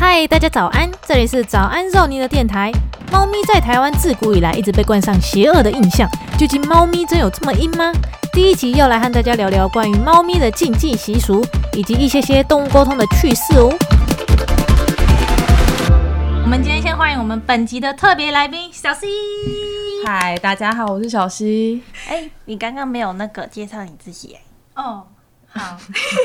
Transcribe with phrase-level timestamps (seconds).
[0.00, 0.90] 嗨，大家早安！
[1.06, 2.72] 这里是早安肉泥的电台。
[3.12, 7.92] 猫咪在台湾自古以来一直被冠上邪恶的印象，究竟猫咪真有这么阴吗？
[8.32, 11.44] 第一集要来和大家聊聊关于猫咪的禁忌习俗，
[11.74, 13.68] 以及一些些动物沟通的趣事哦。
[16.44, 19.06] 我们今天先欢迎我们本集的特别来宾小西。
[20.06, 21.82] 嗨，大家好，我是小溪。
[22.08, 25.04] 哎、你刚刚没有那个介绍你自己哎，哦，
[25.52, 25.76] 好，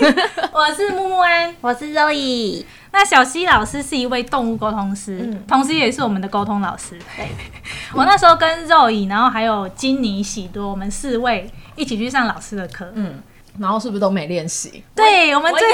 [0.54, 1.54] 我是木木安。
[1.62, 2.64] 我是 Zoe。
[2.91, 6.98] 那小溪老师是一位动物沟通师，嗯同时也是我们的沟通老师。
[7.17, 7.27] 对，
[7.94, 12.90] 我那时候跟肉乙，然后还有金妮、喜多，我们四位一起去上老师的课。
[12.94, 13.22] 嗯，
[13.59, 14.84] 然后是不是都没练习？
[14.95, 15.67] 对，我们最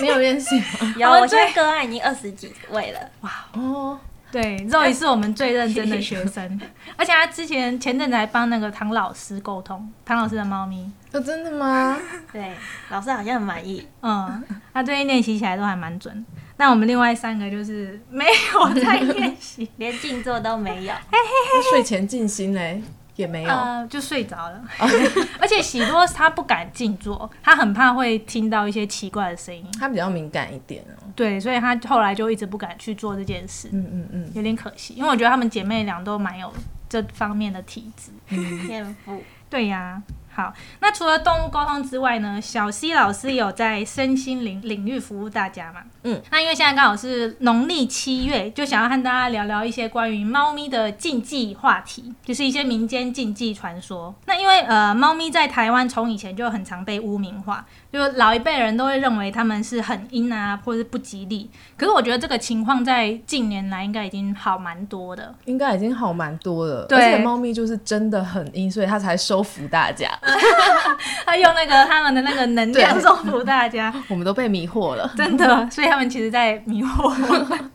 [0.00, 0.94] 没有练习吗？
[0.98, 3.00] 有， 我们最我现在个案已经二十几位了。
[3.22, 3.98] 哇哦，
[4.32, 6.60] 对肉乙是我们最认真的学生，
[6.96, 10.90] 而且他之前前阵子还帮那个唐老师沟通，唐老师的猫咪。
[11.12, 11.98] 哦，真的吗？
[12.32, 12.52] 对，
[12.88, 13.86] 老师好像很满意。
[14.00, 14.42] 嗯，
[14.72, 16.24] 他最近练习起来都还蛮准。
[16.56, 22.82] 那我们另外三个就是没有在练习， 连静坐都没有，嘿嘿睡前静心嘞
[23.16, 23.50] 也没有。
[23.50, 24.62] 呃，就睡着了。
[25.40, 29.64] 而且喜多他不敢静坐，他很怕会听到一些奇怪的声音。
[29.78, 31.02] 他比较敏感一点哦。
[31.14, 34.94] 对，所以他后来就一直不敢去做这件事，嗯嗯嗯，有点可惜。
[34.94, 36.52] 因为我觉得她们姐妹俩都蛮有
[36.88, 38.10] 这方面的体质。
[38.66, 39.22] 天赋。
[39.50, 40.02] 对呀、
[40.34, 45.80] 好，那除了动物沟通之外呢，小溪老师有在身心灵领域服务大家嘛？
[46.04, 54.14] 嗯，那因为现在刚好是农历七月，就想要和大家聊聊一些关于猫咪的禁忌话题，就是一些民间禁忌传说。
[54.24, 61.48] 那因为呃，猫咪在台湾从以前就很常被污名化，就老一辈人都会认为它们是很阴啊，或者是不吉利。
[61.76, 65.32] 可是我觉得这个情况在近年来应该已经好蛮多的。
[65.44, 66.86] 应该已经好蛮多了。
[66.86, 70.10] 对而且猫咪就是真的很阴，所以它才收服大家。
[71.26, 73.92] 他用那个他们的那个能量对祝福大家。
[74.08, 75.12] 我们都被迷惑了。
[75.16, 77.70] 真的， 所以他们其实在迷惑我们。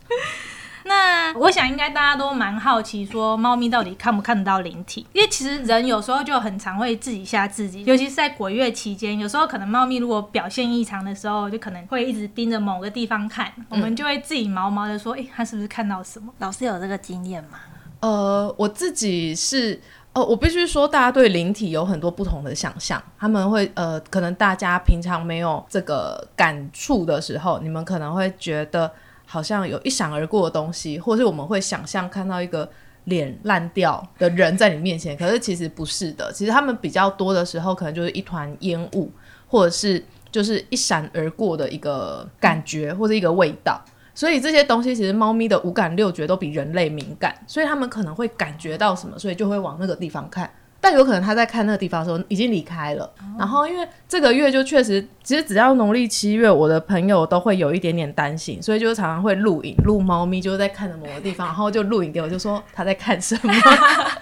[0.85, 5.05] 那我想应该大家都蛮好奇，说猫咪到底看不看得到灵体？
[5.11, 16.33] 因为其实人有时候就很常会自己吓自己，尤其是在鬼月期间，有时候可能猫咪如果表现异常的时候，就可能会一直盯着某个地方看，我们就会自己毛毛的说，诶，它是不是看到什么？
[16.37, 17.59] 老师有这个经验吗？
[17.99, 19.81] 呃，我自己是。
[20.17, 22.99] 呃，我必须说，大家对灵体有很多不同的想象。
[23.19, 28.91] 他们会呃，可能大家平常没有这个感触的时候，你们可能会觉得
[29.27, 32.67] 好像有一闪而过的东西，或是我们会想象看到一个
[33.03, 36.33] 脸烂掉的人在你面前，可是其实不是的。
[36.33, 39.11] 其实他们比较多的时候，可能就是一团烟雾，
[39.47, 43.79] 或者是就是一闪而过的一个感觉，或者一个味道。
[44.17, 50.49] 所以这些东西其实猫咪的五感六觉都比人类敏感，所以它们可能会感觉到什么，所以就会往那个地方看。
[50.81, 53.07] 但有可能它在看那个地方的时候已经离开了。
[53.37, 63.53] 然后因为这个月就确实，其实只要农历七月，我的朋友都会有一点点担心，所以就常常会录影录猫咪，就是在看着某个地方，然后就录影给我，就说它在看什么。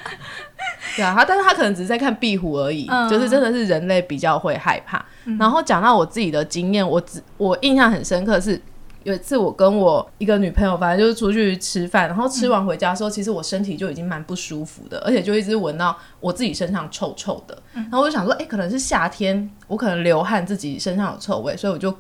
[0.98, 5.06] 对啊，他但是他可能只是在看壁虎而已，嗯就是真的是人类比较会害怕。
[5.40, 8.62] 然后讲到我自己的经验，我只我印象很深刻是。
[9.06, 17.56] 有一次，我跟我一个女朋友，反正就是出去吃饭，然后吃完回家的时候，其实我身体就已经蛮不舒服的，而且就一直闻到我自己身上臭臭的。
[17.72, 21.96] 然后我就想说，哎、可能是夏天，我可能流汗，自己身上有臭味，所以我就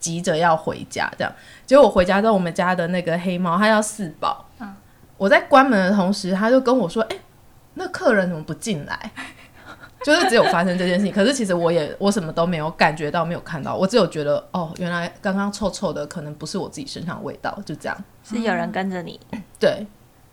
[0.00, 1.08] 急着要回家。
[1.16, 1.32] 这样，
[1.64, 4.44] 结果我回家之后，我们家的那个黑猫它要四宝，
[5.16, 7.16] 我在关门的同时，它就跟我说，哎、
[7.74, 9.12] 那客人怎么不进来？
[10.04, 18.04] 就是只有发生这件事情，可是其实我也我什么都没有感觉到，没有看到，我只有觉得哦，原来刚刚臭臭的可能不是我自己身上的味道，就这样。
[18.22, 19.18] 是有人跟着你？
[19.58, 19.86] 对，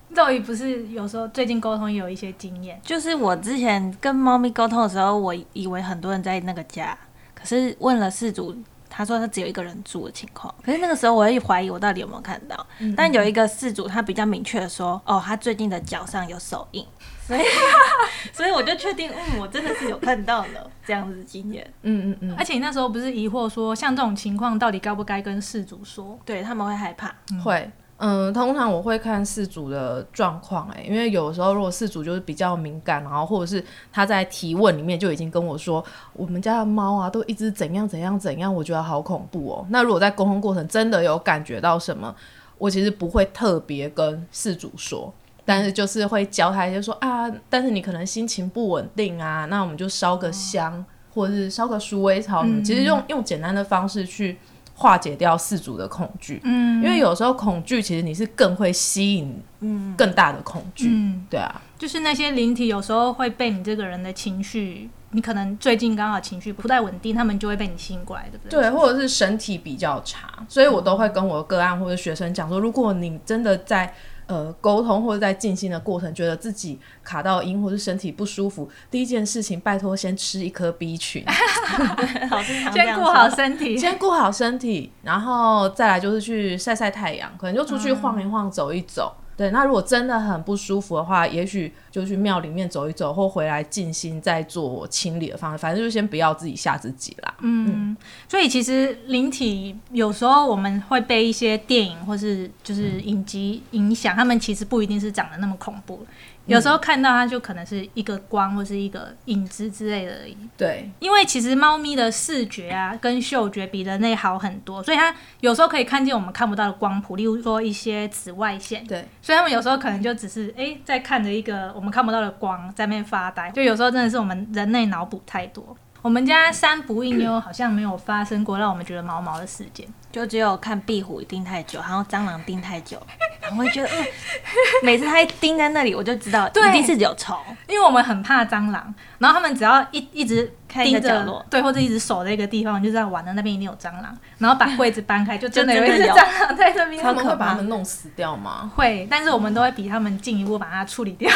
[0.09, 6.97] 肉姨不是有时候最近沟通也有一些经验，就是我之前跟猫咪沟通的时候，我以为很多人在那个家，
[7.33, 8.55] 可是问了事主，
[8.89, 10.53] 他说他只有一个人住的情况。
[10.63, 12.65] 可是那个时候我也怀疑我到底有没有看到，
[12.95, 16.85] 但有一个事主他比较明确的说，哦，他最近的脚上有手印，
[17.25, 17.41] 所以
[18.31, 21.65] 所以我就确定，嗯，我真的是有看到了这样子的经验。
[21.81, 26.19] 嗯嗯嗯，而且你那时候不是疑惑说，像这种情况到底该不该跟事主说？
[26.25, 27.13] 对他们会害怕，
[27.43, 27.69] 会。
[27.97, 35.81] 嗯，通常我会看事主的状况，哎，因为有时候如果事主就是比较敏感，然后或者是他在提问里面就已经跟我说，
[36.11, 39.65] 我们家的猫啊都一直怎样怎样怎样，我觉得好恐怖哦。
[39.69, 42.13] 那如果在沟通过程真的有感觉到什么，
[42.57, 45.13] 我其实不会特别跟事主说，
[45.45, 50.83] 但是就是会教他，就说啊，但是你可能心情不稳定啊，那我们就烧个香，
[51.13, 52.63] 或者是烧个鼠尾草，嗯。
[52.63, 54.37] 其实用用简单的方式去
[54.73, 56.41] 化解掉四组的恐惧。
[56.43, 68.61] 嗯，因为有时候恐惧其实你是更会吸引嗯，更大的恐惧，嗯，对啊，就是那些灵体有时候会被你这个人的情绪，你可能最近刚好情绪不太稳定，他们就会被你吸引过来，对不对？
[68.61, 73.93] 对，或者是身体比较差，所以我都会跟我的个案或者学生讲说，如果你真的在
[74.27, 81.23] 呃沟通或者在静心的过程，觉得自己卡到音或是身体不舒服，第一件事情拜托先吃一颗 B 群，
[82.73, 83.77] 先顾好身体。
[83.77, 89.15] 先顾好身体，然后再来就是去晒晒太阳，可能就出去晃一晃、走一走。
[89.37, 95.57] 对，那如果真的很不舒服的话，也许就去庙里面走一走，或回来静心再做清理的方式。
[95.57, 97.33] 反正就先不要自己吓自己啦。
[97.41, 97.95] 嗯，
[98.29, 106.05] 所以其实灵体有时候我们会被一些电影或是就是影集影响，他们其实不一定是长得那么恐怖。
[106.45, 110.37] 有时候看到它就可能是一个光或是一个影子之类的而已。
[110.57, 118.85] 对，因为其实猫咪的视觉啊跟嗅觉比人类好很多，所以它有时候可以看见我们看不到的光谱，例如说一些紫外线。
[118.85, 125.75] 对，所以他们有时候可能就只是哎、诶在看着一个我们看不到的光在那边发呆，就有时候真的是我们人类脑补太多。
[126.05, 129.87] 我们家三不应优好像没有发生过让我们觉得毛毛的事件。
[130.11, 133.01] 就只有看壁虎盯太久，然后蟑螂盯太久，
[133.49, 134.05] 我会觉得，嗯，
[134.85, 137.35] 每次它一盯在那里，我就知道一定是有虫。
[137.67, 147.01] 因为我们很怕蟑螂，然后他们只要一一直看一个盯着角落对，或者一直守在一个地方，就知道完了那边一定有蟑螂，然后把柜子搬开，就真的就有蟑螂在那边。
[147.01, 148.71] 他们会把它们弄死掉吗？
[148.75, 151.29] 会，但是我们都会比他们进一步把它处理掉。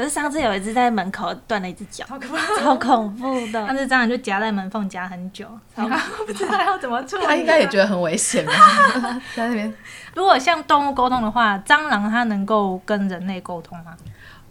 [0.00, 2.38] 可是上次有一只在门口断了一只脚，好可怕！
[2.58, 3.66] 超恐怖的。
[3.66, 7.26] 上次蟑螂就夹在门缝夹很久，然后不知道要怎么处理。
[7.26, 8.52] 他应该也觉得很危险吧，
[9.36, 9.70] 在那边。
[10.14, 13.94] 如果像动物沟通的话，蟑螂它能够跟人类沟通吗？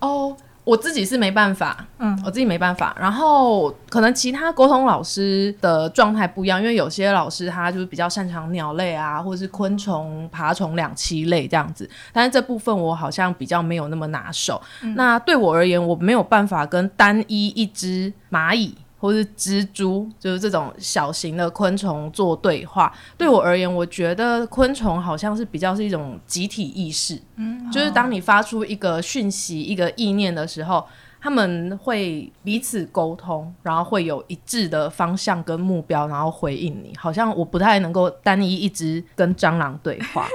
[0.01, 0.37] 哦，
[0.69, 2.95] 我自己是没办法，嗯我自己没办法。
[2.99, 11.89] 然后可能其他沟通老师的状态不一样，因为有些老师他就是比较擅长鸟类啊，或者是昆虫、爬虫两栖类这样子。
[12.13, 14.61] 但是这部分我好像比较没有那么拿手。
[14.95, 18.75] 那对我而言，我没有办法跟单一一只蚂蚁。
[18.99, 22.93] 或是蜘蛛，就是这种小型的昆虫做对话。
[23.17, 30.85] 对我而言，我觉得昆虫好像是比较是一种集体意识，嗯就是当你发出一个讯息、一个意念的时候，
[31.21, 36.93] 他们会彼此沟通，然后会有一致的方向跟目标，然后回应你。
[36.97, 40.27] 好像我不太能够单一一直跟蟑螂对话。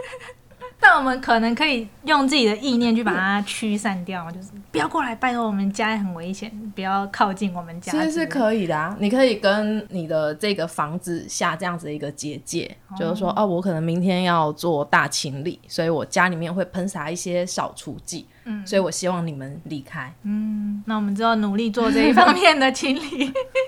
[0.87, 7.91] 但我们可能可以用自己的意念去把它驱散掉，就是不要过来，拜托我们家很危险，不要靠近我们家。
[7.91, 20.15] 其实是可以的啊，你可以跟你的这个房子下这样子的一个结界，就是说，哦，我可能明天要做大清理，所以我家里面会喷洒一些扫除剂，嗯，所以我希望你们离开。
[20.25, 23.33] 嗯，那我们就要努力做这一方面的清理。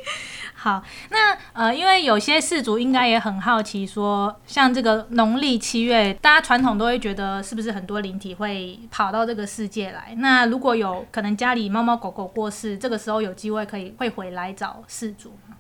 [0.67, 10.17] 好，那呃，因为有些氏族应该也很好奇说像这个农历七月，大家传统都会觉得是不是很多灵体会跑到这个世界来？
[10.19, 15.55] 那如果有可能家里猫猫狗狗过世，这个时候有机会可以会回来找氏族吗？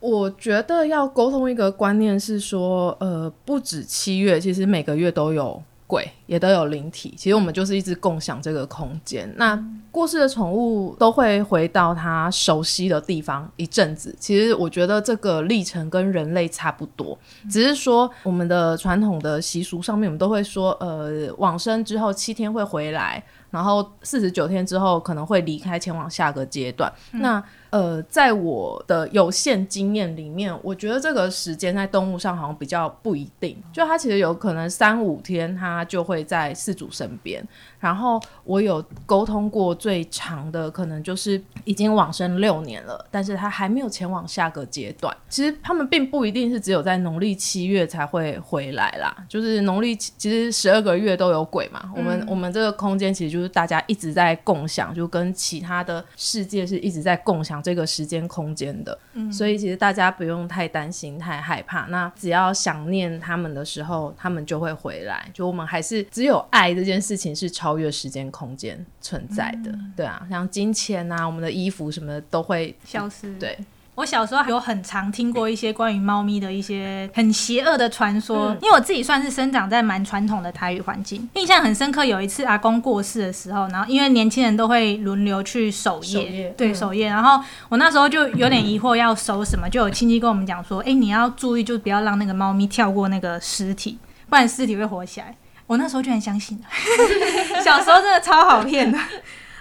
[0.00, 7.12] 我觉得要沟通一个观念是说，呃，不止七月，其实每个月都有鬼，也都有灵体。
[7.16, 9.28] 其实我们就是一直共享这个空间。
[9.36, 9.60] 那
[9.90, 14.14] 过世的宠物都会回到它熟悉的地方一阵子。
[14.20, 17.18] 其实我觉得这个历程跟人类差不多，
[17.50, 23.20] 只是说我们的传统的习俗上面，我们都会说，呃，往生之后七天会回来，
[23.50, 26.92] 然后四十九天之后可能会离开，前往下个阶段。
[27.10, 37.46] 那呃，在我的有限经验里面，我觉得这个时间在动物上好像比较不一定，就它其实有可能三五天，它就会在饲主身边。
[37.78, 45.16] 然后我有沟通过最长的，可能就是已经往生六年了，但是它还没有前往下个阶段。
[45.30, 51.90] 其实他们并不一定是只有在农历七月才会回来啦，就是农历其实十二个月都有鬼嘛。
[51.96, 58.98] 我们我们这个空间其实就是大家一直在共享，就跟其他的世界是一直在共享这个时间空间的。
[59.32, 61.82] 所以其实大家不用太担心、太害怕。
[61.86, 65.28] 那只要想念他们的时候，他们就会回来。
[65.32, 73.34] 就我们还是只有爱这件事情是超越时间空间存在的，对啊，像金钱啊、我们的衣服什么的都会消失。
[73.38, 73.58] 对。
[74.00, 82.02] 我小时候有很常听过一些关于猫咪的一些很邪恶的传说，嗯因为我自己算是生长在蛮传统的台语环境，印象很深刻。
[82.02, 93.98] 有一次阿公过世的时候，然后因为年轻人都会轮流去守夜，守夜对嗯守夜，然后我那时候就有点疑惑要守什么，就有亲戚跟我们讲说，哎、你要注意，就不要让那个猫咪跳过那个尸体，
[94.30, 95.36] 不然尸体会活起来。
[95.66, 96.64] 我那时候就很相信了，
[97.62, 98.98] 小时候真的超好骗的。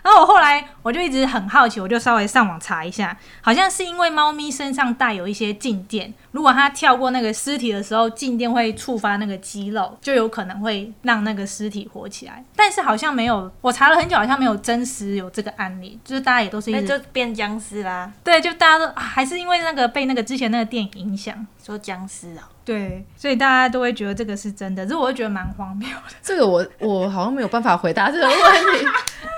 [0.03, 12.43] 然后我后来我就一直很好奇，我就稍微上网查一下，好像是因为猫咪身上带有一些静电，如果它跳过那个尸体的时候，静电会触发那个肌肉，就有可能会让那个尸体活起来。
[12.55, 18.11] 但是好像没有，我查了很久，好像没有真实有这个案例，就是大家也都是一那直就变僵尸啦。
[18.23, 21.45] 对，就大家都、啊还是因为那个被那个之前那个电影影响。
[21.61, 26.15] 说僵尸啊，对，所以大家都会觉得这个是真的，只是我会觉得蛮荒谬的。
[26.23, 28.87] 这个我我好像没有办法回答这个问题。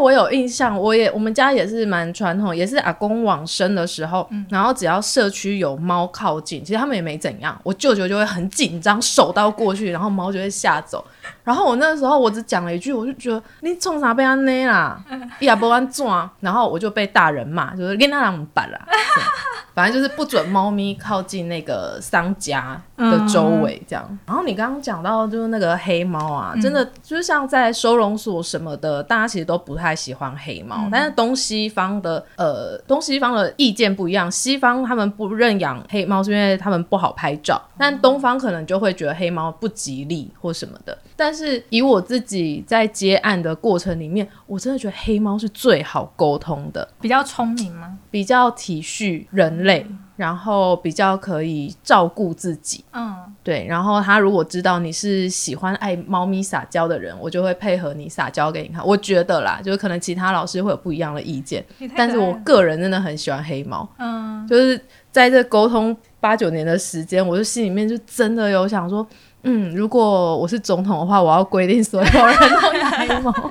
[0.00, 11.04] 我有印象，我也我们家也是蛮传统，也是阿公往生的时候，然后只要社区有猫靠近，其实他们也没怎样，我舅舅就会很紧张，手刀过去，然后猫就会吓走。
[11.44, 14.98] 然后我那时候我只讲了一句，我就觉得你冲啥被他捏啦，
[15.38, 16.06] 也不安怎，
[16.40, 18.96] 然后我就被大人骂，就是跟他人板啦，对
[19.80, 24.18] 反正就是不准猫咪靠近那个丧家的周围这样。
[24.26, 40.98] 然后你刚刚讲到就是那个黑猫啊，真的就是像在收容所什么的，大家其实都不太喜欢黑猫，但是东西方的呃东西方的意见不一样，西方他们不认养黑猫是因为他们不好拍照，但东方可能就会觉得黑猫不吉利或什么的。
[41.20, 47.98] 但是以我自己在接案的过程里面，我真的觉得黑猫是最好沟通的，比较聪明吗？
[48.10, 49.86] 比较体恤人类，
[50.16, 52.82] 然后比较可以照顾自己。
[52.94, 58.84] 嗯，对，然后他如果知道你是喜欢爱猫咪撒娇的人，我就会配合你撒娇给你看。
[58.86, 61.62] 我觉得啦，就是可能其他老师会有不一样的意见，
[61.94, 63.86] 但是我个人真的很喜欢黑猫。
[63.98, 69.06] 嗯，就是在这沟通八九年的时间，我就心里面就真的有想说，
[69.42, 73.32] 嗯，如果我是总统的话，我要规定所有人都养黑猫。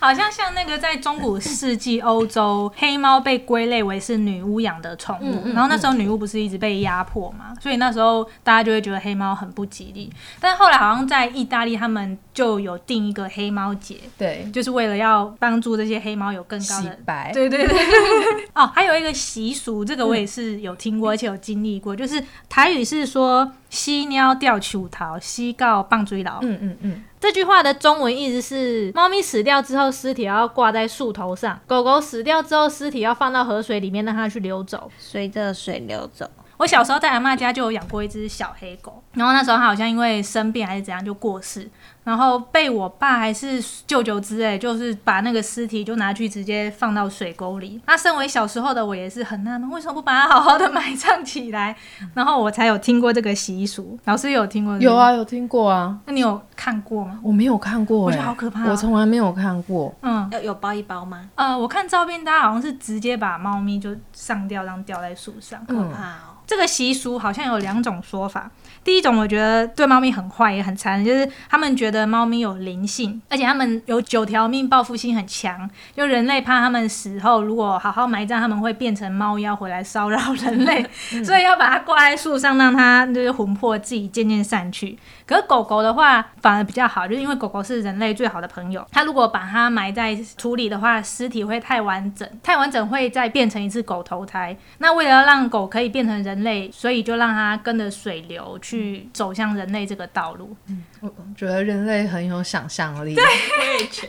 [0.00, 10.12] 好像像那个在中古世纪欧洲，黑猫被归类为是女巫养的宠物，然后那时候女巫不是一直被压迫嘛，所以那时候大家就会觉得黑猫很不吉利。
[10.40, 16.98] 但后来好像在意大利，他们就有定一个黑猫节，对，就是为了要帮助这些黑猫有更高洗的。
[17.04, 17.30] 白。
[17.32, 17.78] 对对对，
[18.54, 26.40] 哦，还有一个习俗，这个我也是有听过，而且有经历过，就是台语是说“犀鸟吊球桃，西告棒追牢”。
[26.44, 34.90] 嗯嗯嗯，这句话的中文意思是：猫咪死掉之后，尸体要挂在树头上；狗狗死掉之后，尸体要放到河水里面，让它去流走。
[34.98, 36.28] 随着水流走。
[36.58, 41.68] 我小时候在阿妈家就有养过一只小黑狗，然后那时候它好像因为生病还是怎样就过世，
[42.04, 47.80] 然后被我爸还是舅舅之类，就是把那个尸体就拿去直接放到水沟里。
[47.86, 51.76] 那身为小时候的我也是很纳闷，为什么不把它好好的埋葬起来？
[52.14, 53.98] 然后我才有听过这个习俗。
[54.04, 54.78] 老师有听过？
[54.78, 54.96] 有。
[54.96, 57.18] 啊，有听过啊，那你有看过吗？
[57.22, 59.92] 我没有看过、欸，我觉得好可怕哦我从来没有看过。
[60.02, 61.28] 嗯，要有包一包吗？
[61.34, 65.64] 呃，我看照片，大家好像是直接把猫咪就上吊，这样吊在树上。
[65.66, 66.31] 可嗯怕哦。
[66.46, 68.50] 这个习俗好像有两种说法。
[68.84, 75.70] 第一种，我觉得对猫咪很坏，也很残忍，就是他们觉得猫咪有灵性，而且他们有九条命，报复心很强。
[75.96, 80.84] 就人类怕他们死后如果好好埋葬，他们会变成猫妖回来骚扰人类，
[81.22, 84.98] 所以要把它挂在树上，让它就是魂魄自己渐渐散去。
[85.24, 88.84] 可是狗狗的话反而比较好，就是因为狗狗是人类最好的朋友。
[88.90, 94.56] 它如果把它埋在土里的话，尸体会太完整，太完整会再变成一只狗投胎。
[94.78, 100.56] 那为了让狗可以变成人类，所以就让它跟着水流去走向人类这个道路。
[100.68, 103.24] 嗯我觉得人类很有想象力，对，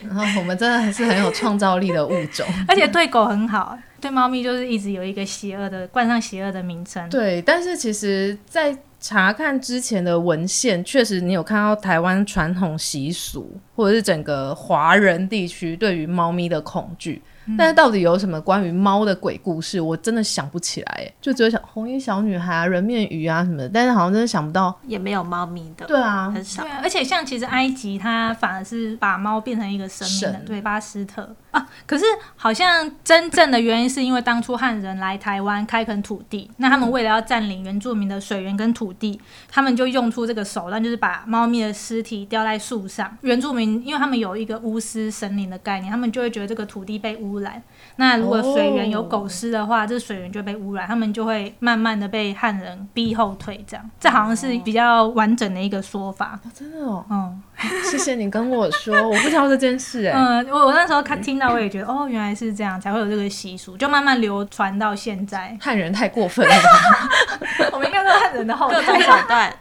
[0.07, 2.45] 然后我们真的还是很有创造力的物种。
[2.67, 7.09] 而且对狗很好，对猫咪就是一直有一个邪恶的冠上邪恶的名称。
[7.09, 17.21] 对，但是其实，在查看之前的文献，确实你有看到台湾传统习俗，或者是整个华人地区对于猫咪的恐惧。
[17.57, 24.77] 但是到底有什么关于猫的鬼故事，我真的想不起来，哎就只有想红衣小女孩啊、人面鱼啊什么的，但是好像真的想不到。
[24.87, 26.71] 也没有猫咪的，对啊，很少对。
[26.71, 31.65] 啊，而且像其实埃及，它反而是把猫变成一个神明的，神对巴斯特啊。
[31.87, 32.03] 可是
[32.35, 39.19] 好像真正的原因是因为当初汉人来台湾开垦土地，那他们为了要占领原住民的水源跟土地，
[39.49, 43.17] 他们就用出这个手段，就是把猫咪的尸体吊在树上。
[43.21, 47.61] 原住民因为他们有一个巫师神灵的概念，他们就会觉得这个土地被污染。
[47.95, 53.63] 那如果水源有狗尸的话，这水源就被污染，他们就会慢慢的被汉人逼后退。
[53.67, 56.39] 这样，这好像是比较完整的一个说法。
[56.53, 57.41] 真的哦，嗯
[57.89, 65.57] 谢谢你跟我说，我不知道这件事，哎，嗯，我我那时候看听到，我也觉得哦，原来是这样，才会有这个习俗，就慢慢流传到现在。
[65.61, 67.69] 汉人太过分了吧。
[67.71, 69.01] 我们应该都是汉人的后各种代。
[69.01, 69.53] 手段，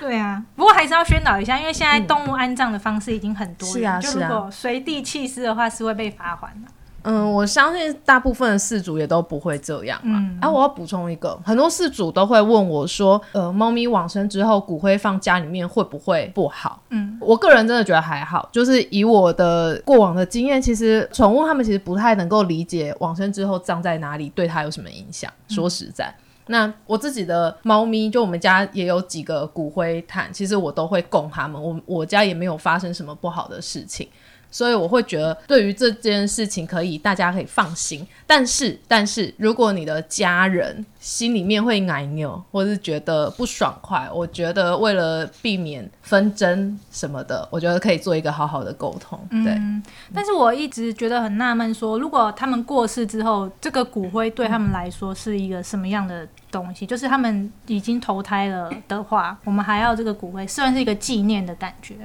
[0.00, 6.68] 对啊，不过还是要宣导一下，因为现在动物安葬的方式已经很多元，是啊就是如啊果随地弃尸的话，是会被罚款的。
[7.04, 10.18] 嗯，我相信大部分的饲主也都不会这样嘛。
[10.18, 16.82] 嗯啊，我要补充一个，很多饲主都会问我说，呃，猫咪往生之后骨灰放家里面会不会不好？
[16.90, 25.30] 嗯，我个人真的觉得还好，就是以我的过往的经验，其实宠物它们其实不太能够理解往生之后葬在哪里对它有什么影响。
[25.48, 26.14] 说实在。
[26.48, 31.62] 那我自己的猫咪，就我们家也有几个骨灰坛，其实我都会供它们。
[31.62, 34.08] 我我家也没有发生什么不好的事情，
[34.52, 38.06] 所以我会觉得对于这件事情可以大家可以放心。
[38.24, 49.18] 但是，但是如果你的家人心里面会奶牛，或是觉得不爽快，我觉得为了避免纷争什么的，我觉得可以做一个好好的沟通。
[49.30, 49.82] 对，嗯，
[50.14, 56.86] 但是我一直觉得很纳闷，说如果他们过世之后，这个骨灰对他们来说是一个什么样的东西？
[56.86, 61.96] 就是他们已经投胎了的话，我们还要这个骨灰，算是一个纪念的感觉。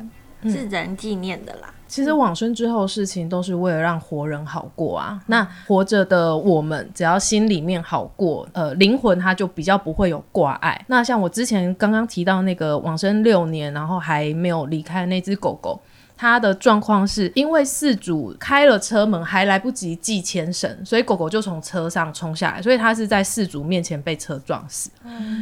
[0.43, 1.73] 是人纪念的啦。
[1.87, 5.21] 其实往生之后事情都是为了让活人好过啊。
[5.27, 10.83] 那活着的我们，只要心里面好过，呃，灵魂它就比较不会有挂碍。
[10.87, 15.79] 那像我之前刚刚提到那个往生六年，然后还没有离开那只狗狗。
[16.17, 24.89] 它的状况是因为事主开了车门，还来不及系牵绳，所以狗狗就从车上冲下来，所以它是在事主面前被车撞死。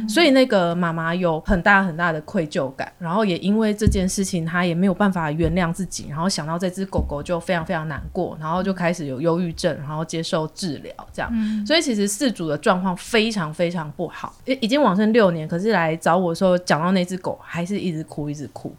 [0.06, 11.66] 所以那个妈妈有很大很大的愧疚感，然后也因为这件事情，她也没有办法原谅自己，然后想到这只狗狗就非常非常难过，然后就开始有忧郁症，然后接受治疗，这样。
[11.66, 18.74] 所以其实事主的状况非常非常不好，已已经往生六年，可是来找我的时候讲到那只狗，还是一直哭一直哭，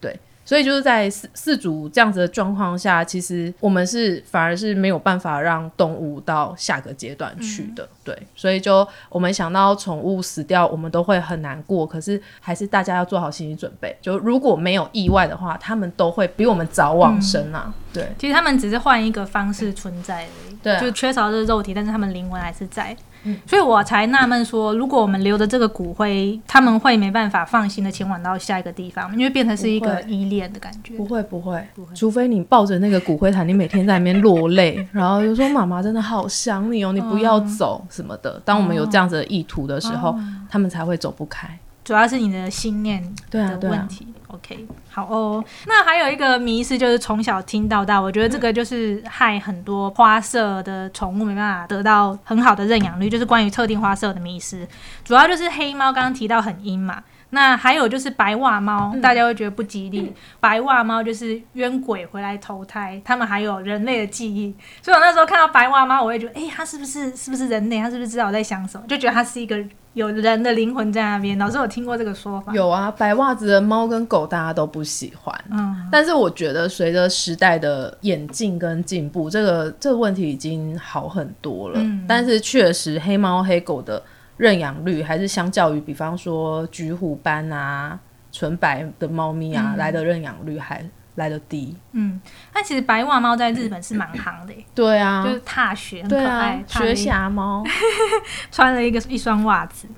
[0.00, 0.18] 对。
[0.46, 8.16] 所以就是在四四组这样子的状况下，其实我们是反而是没有办法让动物到下个阶段去的，对。
[8.34, 18.08] 所以就我们想到宠物死掉，我们都会很难过，可是还是大家要做好心理准备，就如果没有意外的话，他们都会比我们早往生啊，对。
[18.16, 22.96] 其实他们只是换一个方式存在而已，对啊就缺少这个肉体，但是他们灵魂还是在。
[23.44, 30.94] 所以我才纳闷说，如果我们留着这个骨灰，他们会没办法放心的前往到下一个地方，因为变成是一个依恋的感觉。
[30.96, 31.60] 不会不会，
[31.92, 38.40] 除非你抱着那个骨灰坛，你每天在里面落泪， 然后就说妈妈真的好想你哦，你不要走什么的。
[38.44, 40.16] 当我们有这样子的意图的时候，
[40.48, 41.48] 他们才会走不开。
[41.84, 44.06] 主要是你的心念对啊对啊的问题。
[44.28, 45.44] OK，好哦。
[45.66, 54.66] 那还有一个迷思就是从小听到大，我觉得这个就是害很多花色的宠物没办法得到很好的认养率，就是关于特定花色的迷思。
[55.04, 57.02] 主要就是黑猫，刚刚提到很阴嘛。
[57.36, 60.10] 那还有就是白袜猫，大家会觉得不吉利。
[60.40, 67.78] 白袜猫就是冤鬼回来投胎，他们还有人类的记忆，所以我那时候看到白袜猫，我会觉得，哎、它是不是是不是人类？
[67.78, 68.86] 它是不是知道我在想什么？
[68.88, 71.36] 就觉得它是一个有人的灵魂在那边。
[71.38, 72.54] 老师有听过这个说法？
[72.54, 81.78] 有啊，白袜子的猫跟狗大家都不喜欢，嗯，但是我觉得随着时代的演进跟进步，这个这个问题已经好很多了。
[81.78, 84.02] 嗯但是确实黑猫黑狗的
[84.36, 87.98] 认养率还是相较于比方说橘虎斑啊、
[88.32, 91.74] 纯白的猫咪啊、嗯来的认养率还来的低。
[91.92, 92.20] 嗯，
[92.52, 97.64] 但其实白袜猫在日本是蛮行的耶，对啊，就是踏雪，很可爱，，踏了学侠猫。
[98.52, 99.88] 穿了一个一双袜子。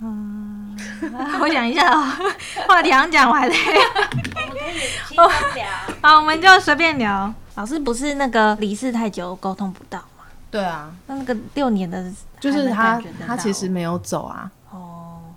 [0.00, 0.76] 嗯，
[1.40, 2.02] 我想一下哦，
[2.66, 3.54] 话题好像讲完了。
[6.00, 7.32] 好，我们就随便聊。
[7.54, 10.11] 老师不是那个离世太久沟通不到吗？
[10.52, 14.50] 对啊，那那个六年的，就是他他其实没有走啊。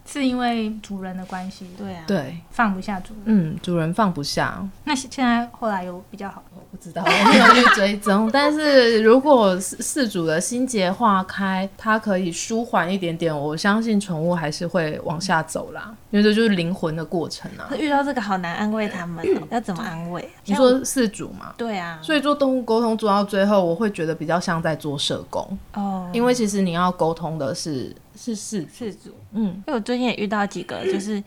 [0.05, 3.23] 哦，是因为主人的关系，对啊，对，放不下主人。
[3.25, 4.65] 嗯，主人放不下。
[4.83, 8.29] 那现在后来有比较好，我不知道，我没有去追踪。
[8.33, 17.77] 但是如果饲饲主的心结化开，它可以舒缓一点点，我相信宠物还是会往下走啦，因为这就是灵魂的过程啊那。
[17.77, 20.29] 遇到这个好难安慰他们哦， 要怎么安慰？
[20.45, 21.53] 你说四主嘛？
[21.57, 31.21] 对啊，所以做动物沟通做到最后，我会觉得比较像在做社工，哦，因为其实你要沟通的是是饲主，事主，嗯，因为我最近也遇到几个，就是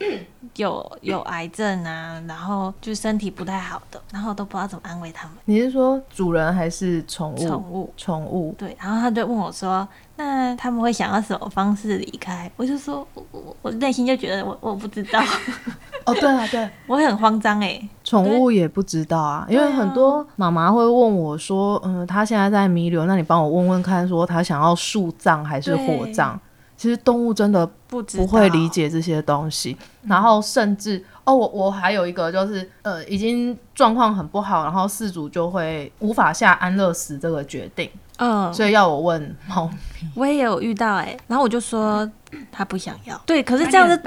[0.56, 5.36] 有有癌症啊，然后就身体不太好的，然后都不知道怎么安慰他们。
[5.44, 7.46] 你是说主人还是宠物？
[7.46, 7.92] 宠物。
[7.96, 15.20] 宠物，对，然后他就问我说：“那他们会想要什么方式离开？”我就说：“我我我内心就觉得我我不知道，
[16.06, 26.38] 哦，对啊，对， 我很慌张哎、宠物也不知道啊，因为很多妈妈会问我说，嗯，他现在在弥留，那你帮我问问看，说他想要树葬还是火葬？
[26.78, 40.08] 其实动物真的不不会理解这些东西，然后甚至哦，我我还有一个就是呃，已经状况很不好，然后饲主就会无法下安乐死这个决定，嗯，所以要我问猫咪。
[40.14, 42.08] 我也有遇到哎、然后我就说
[42.52, 44.00] 他不想要，对，可是这样子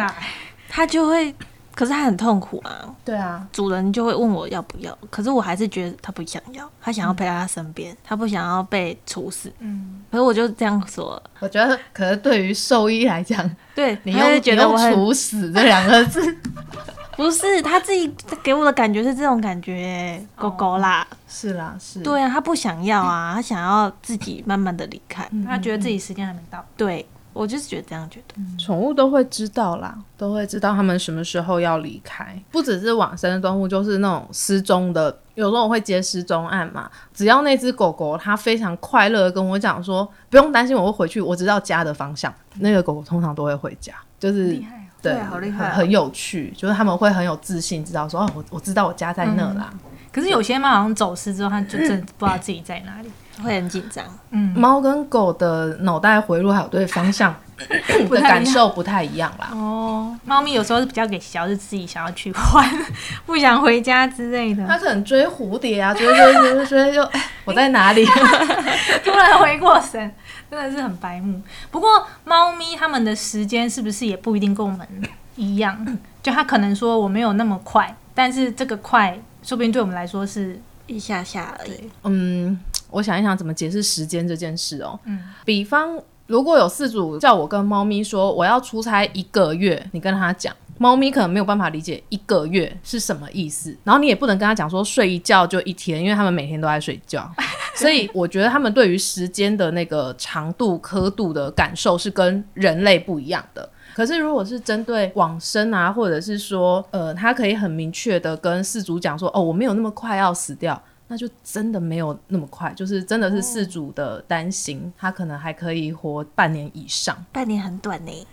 [0.70, 1.36] 他就会
[1.74, 9.52] 可是它很痛苦啊，对啊，主人就会问我要不要，可是我还是觉得他不想要，他想要陪在他身边，他不想要被处死。
[9.60, 16.38] 嗯，可是我就这样说，我觉得可是对于兽医来讲，对，你他就用你用觉得我很处死这两个字，
[17.16, 25.28] 不是他自己给我的感觉是这种感觉欸，狗狗啦，是啦，是，对啊，他不想要啊，他想要自己慢慢的离开。
[25.46, 26.66] 他觉得自己时间还没到。
[26.76, 32.38] 对我就是觉得这样觉得，宠物都会知道啦，都会知道它们什么时候要离开。
[32.52, 36.89] 不只是往生的动物，就是那种失踪的，有时候我会接失踪案嘛。
[37.13, 42.34] 只要那只狗狗它非常快乐的跟我讲说，不用担心，我会回去，我知道家的方向。
[42.60, 49.74] 那个狗狗通常都会回家，就是厉害哦对，好厉害哦很很有趣，就是他们会很有自信，知道说哦，我我知道我家在那啦。
[50.12, 53.10] 可是有些猫好像走失之后，它就真的不知道自己在哪里。
[53.41, 54.06] 会很紧张。
[54.30, 59.50] 嗯，猫跟狗的脑袋回路还有对方向 的感受不太一样啦。
[59.54, 62.69] 哦，猫咪有时候是比较给小，是自己想要去玩，
[63.26, 64.67] 不想回家之类的。
[64.67, 68.06] 它可能追蝴蝶啊，追追追追追，就哎 我在哪里？
[69.04, 70.12] 突然回过神，
[70.52, 71.41] 真的是很白目。
[71.71, 74.88] 不过猫咪它们的时间是不是也不一定跟我们
[75.36, 75.97] 一样？
[76.21, 85.00] 就它可能说我没有那么快，但是这个快，说不定对我们来说是一下下而已，嗯，我想一想怎么解释时间这件事哦。
[85.06, 90.56] 嗯，比方如果有四组叫我跟猫咪说我要出差一个月，你跟他讲。
[90.78, 97.32] 猫咪可能没有办法理解一个月是什么意思，然后你也不能跟他讲说睡一觉就一天，因为他们每天都在睡觉，
[97.78, 103.70] 所以我觉得他们对于时间的那个长度、刻度的感受是跟人类不一样的。
[104.02, 117.16] 可是如果是针对往生啊，或者是说，呃，他可以很明确的跟事主讲说，哦，我没有那么快要死掉，那就真的没有那么快，就是真的是事主的担心，他可能还可以活半年以上。
[117.32, 118.28] 半年很短呢。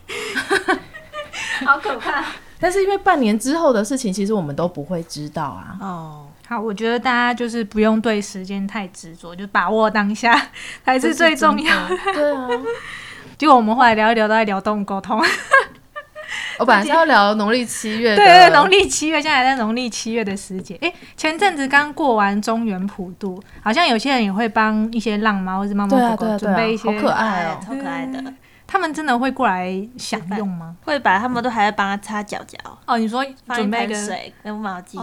[1.67, 2.25] 好可怕。
[2.59, 5.77] 但是因为半年之后的事情，其实我们都不会知道啊。
[5.83, 10.35] 哦，好，我觉得大家就是不用对时间太执着，就把握当下
[10.83, 11.97] 才是最重要的。
[12.15, 12.49] 对啊，
[13.39, 15.23] 结果我们后来聊一聊，都在聊动物沟通。
[16.59, 20.77] 我本来是要聊农历七月的，对对，农历七月，现在还在农历七月的时节。
[20.83, 28.23] 哎，前阵子刚过完中原普渡，好像有些人也会帮一些浪猫或者猫猫狗狗准备一些，好可爱哦超可爱的，
[28.67, 30.77] 他们真的会过来享用吗？
[30.85, 33.25] 会吧他们都还在帮他擦脚脚，哦，你说
[33.55, 35.01] 准备个水跟毛巾。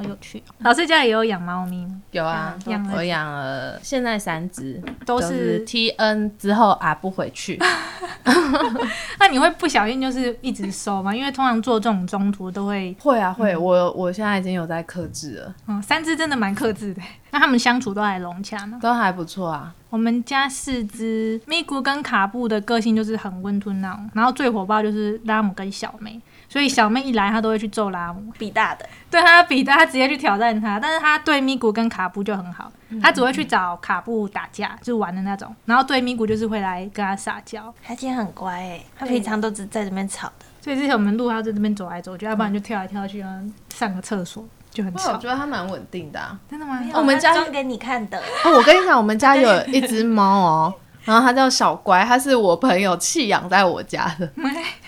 [0.00, 0.54] 哦，好有趣哦。
[0.60, 2.00] 老师家也有养猫咪吗？
[2.10, 7.58] 有啊，养我养了现在三只，都是是 T N 之后啊不回去，
[9.18, 11.14] 那你会不小心就是一直收吗？
[11.14, 17.02] 因为通常做这种中途都会，会啊会，我我现在已经有在克制了，嗯，三只真的蛮克制的。
[17.32, 18.78] 那他们相处都还融洽吗？
[18.82, 19.72] 都还不错啊。
[19.88, 37.72] 我们家四只咪咕跟卡布的个性就是很温吞那种，然后最火爆就是拉姆跟小妹，所以小妹一来他都会去揍拉姆，比大的，对他比大他直接去挑战他，但是他对咪咕跟卡布就很好，嗯他只会去找卡布打架，就玩的那种，然后对咪咕就是会来跟他撒娇。
[37.86, 40.46] 他今天很乖哎，他对平常都只在这边吵的。
[40.60, 45.12] 所以之前我们路他在这边走来走去，要不然就跳来跳去，然后上个厕所就很吵。
[45.12, 46.36] 我觉得它蛮稳定的、啊。
[46.50, 46.80] 真的吗？
[46.94, 54.28] 我们家他装给你看的，哦，我跟你讲，我们家有一只猫哦，然后它叫小乖，它是我朋友弃养在我家的。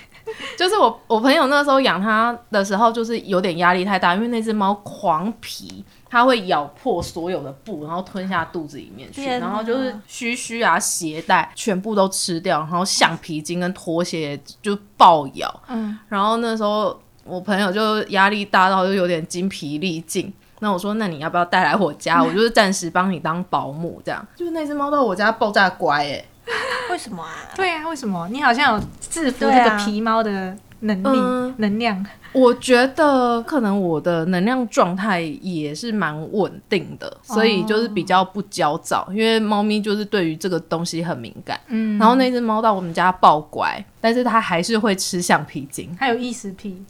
[0.59, 15.63] 就是我我朋友那时候养它的时候，就是有点压力太大，因为那只猫狂皮，它会咬破所有的布，然后吞下肚子里面去，然后就是须须啊、鞋带全部都吃掉，然后橡皮筋跟拖鞋就爆咬。
[15.69, 20.33] 嗯，然后那时候我朋友就压力大到就有点精疲力尽。
[20.61, 22.23] 那我说，那你要不要带来我家？
[22.23, 24.25] 我就是暂时帮你当保姆，这样。
[24.37, 26.25] 就是那只猫到我家爆炸乖哎、
[26.91, 27.31] 为什么啊？
[27.55, 28.29] 对啊，为什么？
[28.31, 32.05] 你好像有制服这个皮猫的能力、嗯能量。
[32.33, 39.07] 我觉得可能我的能量状态也是蛮稳定的，所以就是比较不焦躁。
[39.11, 41.61] 因为猫咪就是对于这个东西很敏感。
[41.67, 45.95] 嗯，然后那只猫到我们家爆乖，但是它还是会吃橡皮筋。
[46.01, 46.83] 还有异食癖，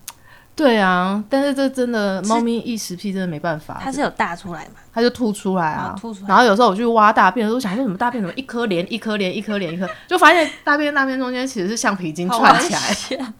[0.54, 4.80] 对啊，但是这真的猫咪异食癖真的没办法，它是有大出来嘛？
[4.92, 12.80] 它就吐出来啊哦，吐出来然后有时候我去挖大便的时候，想说什么大便怎么一颗连一颗连一颗连一颗， 就发现大便大便中间其实是橡皮筋串起来。
[13.18, 13.32] 来，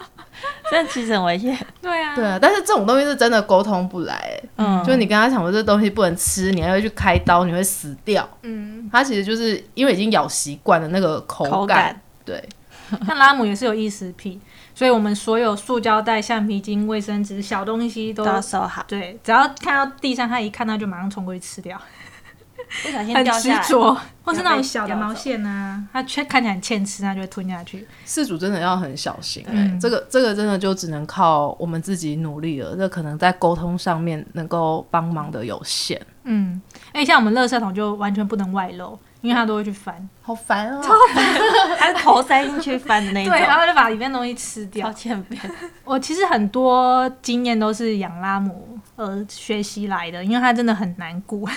[0.71, 1.57] 这其实很危险。
[1.81, 8.27] 对啊，对啊，但是这种东西是真的沟通不来、欸，嗯，就是你跟他讲说这东西不能吃，你还会去开刀，你会死掉。
[8.43, 12.43] 嗯，它其实就是因为已经咬习惯了那个口感，口感对，
[13.07, 14.41] 像拉姆也是有异食癖，
[14.75, 18.85] 所以我们所有塑胶袋、橡皮筋、卫生纸、小东西都收好。
[18.87, 21.81] 对，只要看到地上，他一看到就马上冲过去吃掉。
[22.85, 27.87] 不小心很执掉下来，着，或是那种小的毛线啊，它却看起来很欠吃，它就会吞下去。
[28.07, 32.75] 饲主真的要很小心、欸，嗯这个这个真的就只能靠我们自己努力了。
[32.75, 40.83] 这可能在沟通上面能够帮忙的有限，嗯，哎，像我们垃圾桶就完全不能外露，因为他都会去翻，好烦哦、
[41.79, 44.93] 他 是头塞进去翻的那一种对，，然后就把里面东西吃掉超。
[44.93, 45.41] 欠扁。
[45.85, 51.49] 我其实很多经验都是养拉姆而学习来的，因为它真的很难顾。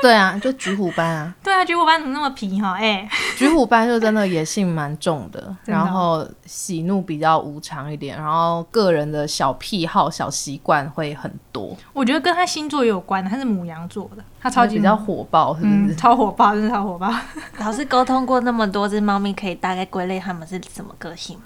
[0.00, 2.74] 对啊，就橘虎斑啊，对啊，橘虎斑怎么那么皮哈？
[2.78, 15.96] 哎、橘虎斑就真的野性蛮重的， 然后喜怒比较无常一点，然后个人的小癖好、小习惯会很多，我觉得跟他星座也有关，他是母羊座的，他超级比较火爆，是不嗯是？
[15.96, 17.12] 超火爆，真的超火爆。
[17.58, 21.44] 老师沟通过那么多只猫咪，可以大概归类它们是什么个性吗？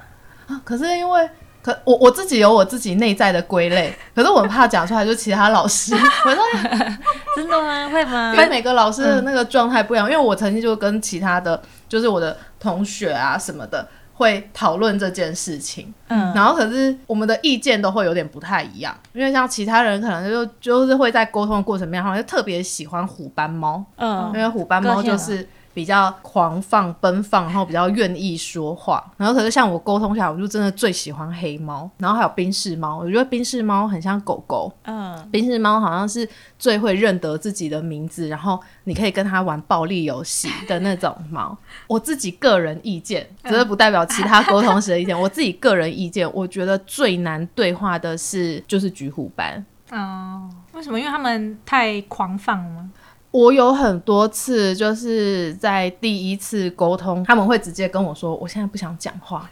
[0.49, 1.31] 啊可是因为。
[1.63, 6.43] 可我我自己有我自己内在的归类，可是我很怕讲出来，就其他老师，我说
[7.37, 7.89] 真的吗？
[7.89, 8.39] 会吗因？
[8.41, 29.03] 为每个老师的那个状态不一样，因为我曾经就跟其他的，就是我的同学啊什么的，会讨论这件事情，嗯，然后可是我们的意见都会有点不太一样，因为像其他人可能就就是会在沟通的过程里面，好像就特别喜欢虎斑猫，嗯因嗯，为虎斑猫就是比较狂放奔放，然后比较愿意说话。
[29.17, 41.57] 然后可是像我沟通下来，我就真的最喜欢黑猫，然后还有冰室猫，我觉得冰室猫很像狗狗，嗯，冰室猫好像是最会认得自己的名字，然后你可以跟它玩暴力游戏的那种猫。
[41.87, 45.19] 我自己个人意见，只是不代表其他沟通时的意见。
[45.19, 49.65] 我自己个人意见，我觉得最难对话的是就是橘虎斑。
[49.91, 50.99] 哦，为什么？
[50.99, 52.91] 因为他们太狂放了吗？
[53.33, 59.51] 我有很多次就是在第一次沟通，他们会直接跟我说：“我现在不想讲话，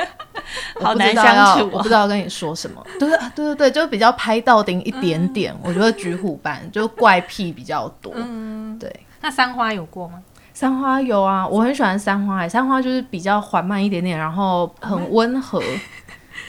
[0.80, 5.54] 我好难相处哦我不知道跟你说什么。”对对对对对，就比较拍到顶一点点。
[5.62, 8.10] 我觉得橘虎斑就怪癖比较多。
[8.16, 10.22] 嗯，对，那三花有过吗？
[10.54, 15.62] 三花有啊，我很喜欢三花、欸，三花就是比较缓慢一点点，然后很温和。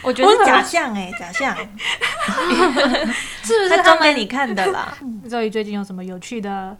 [0.02, 1.56] 我觉得是假象哎，假象，
[3.42, 3.84] 是不是他们？
[3.84, 4.96] 装给你看的啦。
[5.30, 6.76] 周瑜最近有什么有趣的？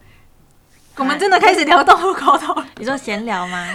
[0.97, 3.67] 我们真的开始聊动物沟通，你说闲聊吗？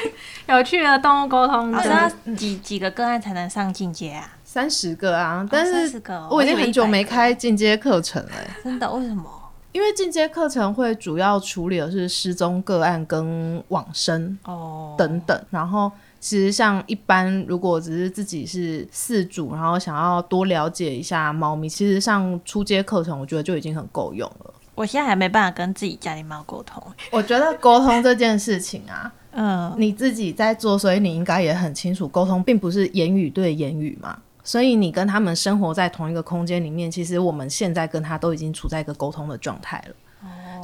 [0.48, 1.94] 有趣的动物沟通老师，的。
[1.94, 4.30] 他几几个个案才能上进阶啊？
[4.44, 8.90] 三十个啊，但是我已经很久没100个开进阶课程了欸、真的？
[8.90, 9.24] 为什么？
[9.72, 15.90] 因为进阶课程会主要处理的是失踪个案跟往生哦，等等，然后
[16.22, 24.54] 其实像一般如果只是自己是饲主，然后想要多了解一下猫咪，其实上初阶课程我觉得就已经很够用了。
[24.76, 26.80] 我现在还没办法跟自己家里猫沟通。
[27.10, 34.16] 我觉得沟通这件事情啊， 嗯，你自己在做，所以你应该也很清楚，沟通并不是言语对言语嘛。
[34.44, 39.94] 所以你跟他们生活在同一个空间里面，其实我们现在跟他都已经处在一个沟通的状态了。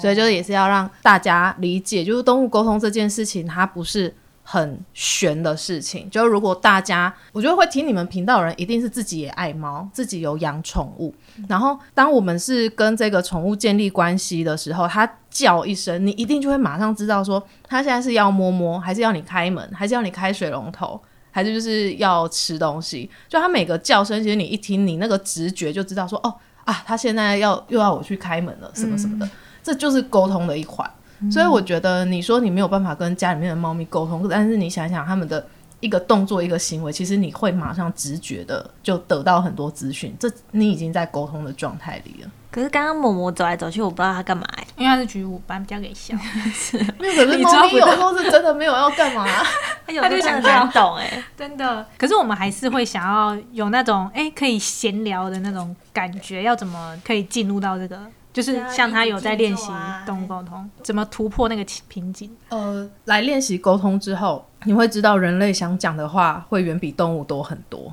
[0.00, 4.14] 所以就是也是要让大家理解，就是动物沟通这件事情，它不是
[4.50, 6.08] 很悬的事情。
[6.08, 11.14] 就是如果大家，我觉得会听你们频道的人，一定是自己也爱猫，自己有养宠物。
[11.46, 20.98] 然后当我们是跟这个宠物建立关系的时候，它叫一声，你一定就会马上知道说，它现在是要摸摸，还是要你开门，还是要你开水龙头。
[21.30, 26.34] 还是就是要吃东西，就它每个叫声，其实你一听，你那个直觉就知道说，哦
[26.64, 29.30] 啊，它现在要又要我去开门了，什么什么的，
[29.62, 30.90] 这就是沟通的一环。
[31.30, 35.44] 所以我觉得你说你没有办法跟家里面的猫咪沟通，但是你想想他们的
[35.80, 42.30] 一个动作、一个行为，其实你会马上直觉的就得到很多资讯，这你已经在沟通的状态里了。
[42.50, 44.64] 可是刚刚某某走来走去，我不知道他干嘛哎。
[44.74, 46.16] 因为它是菊虎斑，比较给笑。
[46.98, 49.26] 没有，可是猫咪有时候是真的没有要干嘛、
[49.86, 51.22] 他有他就时候真的想这样懂哎。
[51.36, 58.00] 真的，可是我们还是会想要有那种哎、可以闲聊的那种感觉，要怎么可以进入到这个？
[58.38, 59.66] 就是像他有在练习
[60.06, 62.30] 动物沟通，怎么突破那个瓶颈？
[62.50, 67.92] 呃，来练习沟通之后，你会知道人类想讲的话会远比动物多很多。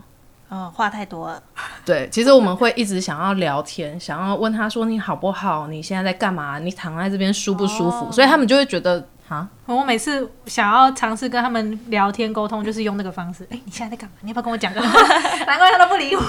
[0.51, 1.41] 嗯，话太多了。
[1.83, 13.43] 对，其实我们会一直想要聊天，想要问他说你好不好，你现在在干嘛，你躺在这边舒不舒服，哦所以他们就会觉得哈，我每次想要尝试跟他们聊天沟通，就是用那个方式。
[13.49, 14.15] 哎、你现在在干嘛？
[14.21, 15.01] 你要不要跟我讲个话？
[15.47, 16.21] 难怪他都不理我，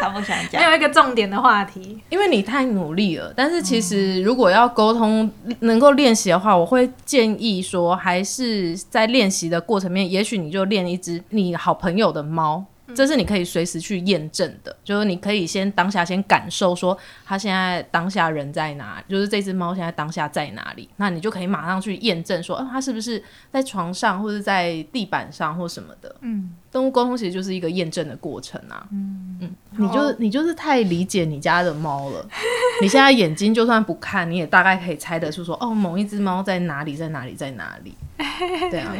[0.00, 0.62] 他不想没讲。
[0.68, 2.02] 有一个重点的话题。
[2.08, 3.32] 因为你太努力了。
[3.36, 12.64] 但是其实如果要沟通能够练习的话，我会建议说，还是在练习的过程面，也许你就练一只你好朋友的猫。
[12.94, 26.14] 这是你可以随时去验证的，就是你可以先当下先感受说它现在当下人在哪，就是这只猫现在当下在哪里，那你就可以马上去验证说，哦，它是不是在床上或者在地板上或什么的。
[26.20, 28.86] 嗯，动物沟通其实就是一个验证的过程啊。
[28.90, 32.28] 嗯嗯，你就你就是太理解你家的猫了。
[32.82, 37.94] 你现在眼睛就算不看，你也大概可以猜得出说，哦，某一只猫在哪里，在哪里，在哪里。
[38.70, 38.94] 对啊，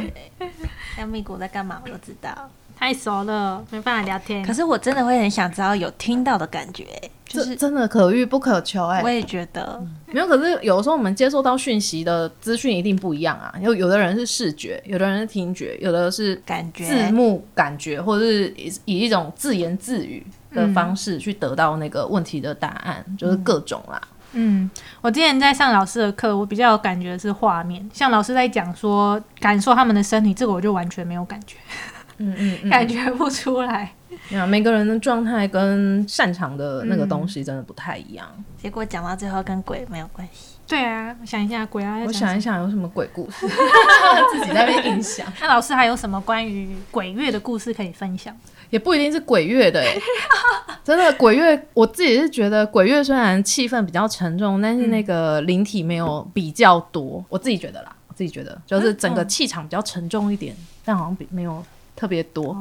[0.95, 2.49] 像蜜果在干嘛，我都知道。
[2.85, 4.45] 太熟了，没办法聊天。
[4.45, 6.85] 可是我真的会很想知道有听到的感觉，
[7.25, 13.51] 就是真的可遇不可求哎、我也觉得，没有，可是有的时候我们接受到讯息的资讯一定不一样啊。
[13.59, 23.99] 有有的人是视觉，有的人是听觉，有的是感觉字幕感觉，或者是以以一种自言自语的方式去得到那个问题的答案，就是各种啦。
[24.33, 24.69] 嗯，
[25.01, 31.55] 我之前在上老师的课，我比较有感觉的是画面，像老师在讲说感受他们的身体，这个我就完全没有感觉，
[32.17, 33.91] 嗯嗯嗯，感觉不出来。
[34.33, 38.25] 啊，每个人的状态跟擅长的那个东西真的不太一样。
[38.57, 40.55] 结果讲到最后跟鬼没有关系。
[40.67, 43.45] 对啊，我想一下，鬼啊，我想一想，有什么鬼故事，
[44.33, 48.35] 自己在那边印象，那老师还有什么关于鬼月的故事可以分享？
[48.71, 49.95] 也不一定是鬼月的哎、
[50.83, 61.63] 真的鬼月，我自己是觉得鬼月虽然气氛比较沉重，但是那个灵体没有比较多，我自己觉得啦，我自己觉得就是整个气场比较沉重一点，但好像比没有
[61.95, 62.55] 特别多。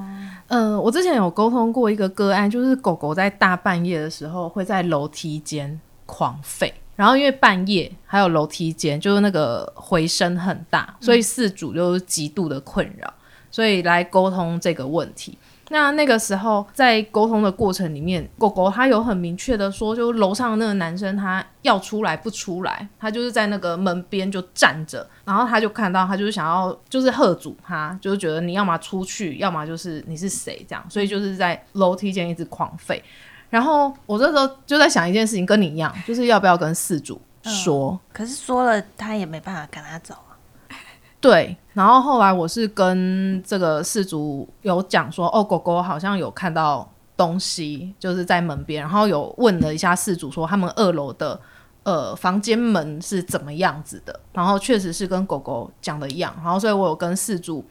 [0.47, 6.73] 呃，我之前有沟通过一个个案，就是狗狗在大半夜的时候会在楼梯间狂吠。
[6.97, 13.12] 然后因为半夜还有楼梯间，就是那个回声很大，所以四主就是极度的困扰，
[13.51, 15.37] 所以来沟通这个问题。
[15.74, 33.02] 那那个时候在沟通的过程里面，狗狗它有很明确的说，就楼上的那个男生他要出来不出来，他就是在那个门边就站着，然后他就看到他就是想要就是喝阻他，就是觉得你要么出去，要么就是你是谁这样，所以就是在楼梯间一直狂吠。
[33.50, 37.98] 然后我这时候就在想一件事情，跟你一样，就是要不要跟事主说。
[38.12, 40.23] 可是说了，他也没办法赶他走啊。
[41.24, 51.40] 对，然后后来我是跟这个事主有讲说，哦，狗狗好像有看到东西，就是在门边，然后有问了一下事主说，他们二楼的
[51.82, 57.64] 呃房间门是怎么样子的，然后确实是跟狗狗讲的一样，然后所以我有跟事主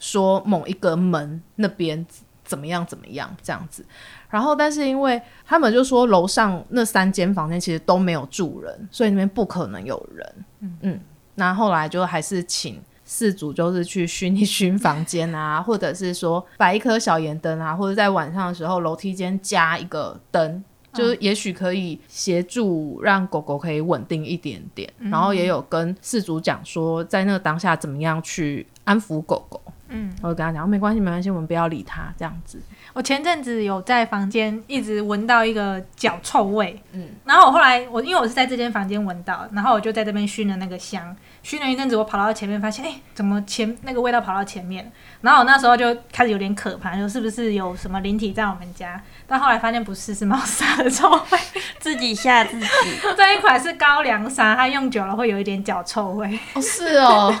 [0.00, 2.04] 说某一个门那边
[2.44, 3.86] 怎么样怎么样这样子，
[4.28, 11.00] 然后但是因为他们就说楼上那三间房间其实都没有住人，所以那边不可能有人，嗯嗯，
[11.36, 12.82] 那后来就还是请。
[13.06, 24.92] 事主就是去熏一熏房间啊， 或者是说摆一颗小盐灯啊，或者在晚上的时候楼梯间加一个灯，就是也许可以协助让狗狗可以稳定一点点。
[24.98, 29.62] 然后也有跟事主讲说，在那个当下怎么样去安抚狗狗。
[29.96, 32.60] 嗯，我就跟他讲，没关系，没关系，我们不要理他，这样子。
[32.92, 44.90] 我前阵子有在房间一直闻到一个脚臭味，嗯，然后我后来我因为我是在这间房间闻到，然后我就在这边熏了那个香，熏了一阵子，我跑到前面发现，哎、怎么前那个味道跑到前面？
[45.20, 49.02] 然后我那时候就开始有点可怕，就是不是有什么灵体在我们家？
[49.26, 51.38] 但后来发现不是，是猫砂的臭味。
[51.78, 52.66] 自己吓自己，
[53.16, 57.34] 这一款是高粱砂，它用久了会有一点脚臭味，哦，是哦，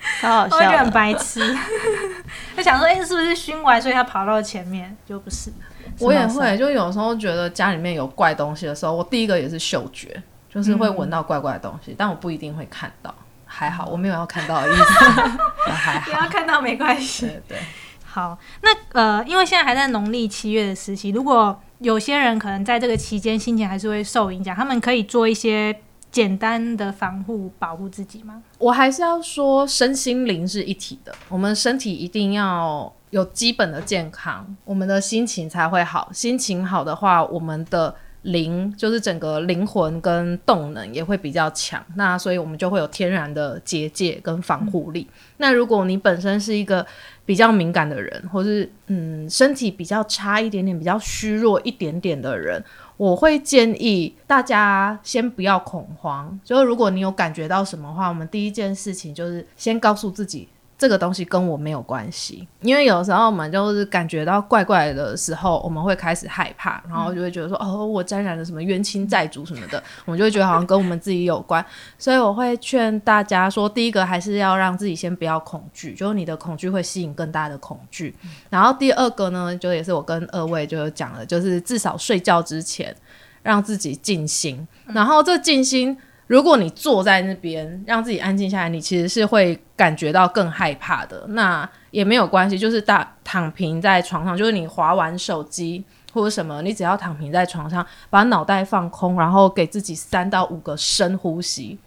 [0.20, 0.90] 超好我就很笑的。
[0.90, 1.56] 白痴。
[2.56, 4.96] 他想说，哎、是不是熏完，所以他跑到前面？
[5.06, 5.52] 就不是。
[5.98, 13.14] 我也会，就有时候觉得家里面有怪东西的时候，我第一个也是嗅觉，就是会闻到怪怪的东西，但我不一定会看到。
[13.52, 15.04] 还好，我没有要看到的意思，
[15.66, 16.20] 也还不要。
[16.28, 17.26] 看到没关系。
[17.26, 17.58] 对对，
[18.06, 25.76] 好，那呃，因为现在还在农历七月的时期，如果有些人可能在这个期间心情还是会受影响，他们可以做一些
[26.10, 28.42] 简单的防护保护自己吗？
[28.58, 31.14] 我还是要说，身心灵是一体的。
[31.28, 36.10] 我们身体一定要有基本的健康，我们的心情才会好。
[36.12, 41.84] 心情好的话，我们的灵就是整个灵魂跟动能也会比较强。
[41.94, 45.06] 那所以我们就会有天然的结界跟防护力。
[45.38, 46.86] 那如果你本身是一个
[47.24, 52.62] 比较敏感的人，或是嗯身体比较差一点点、比较虚弱一点点的人，
[53.00, 56.38] 我会建议大家先不要恐慌。
[56.44, 60.46] 就是如果你有感觉到什么话，我们第一件事情就是先告诉自己。
[60.80, 71.62] 这个东西跟我没有关系，因为有时候我们就是感觉到怪怪的时候，我们会开始害怕，然后就会觉得说，哦，我沾染了什么冤亲债主什么的， 我们就会觉得好像跟我们自己有关。
[71.98, 78.16] 所以我会劝大家说，第一个还是要让自己先不要恐惧，就是你的恐惧会吸引更大的恐惧。
[78.48, 82.96] 然后第二个呢，就也是我跟二位就有讲了，就是至少睡觉之前
[83.42, 84.66] 让自己静心。
[84.86, 85.94] 然后这静心，
[86.30, 91.26] 如果你坐在那边让自己安静下来，你其实是会感觉到更害怕的。
[91.30, 95.84] 那也没有关系，就是大躺平在床上，就是你划完手机。
[96.12, 101.78] 或者什么，你只要躺平在床上，把脑袋放空，然后给自己三到五个深呼吸，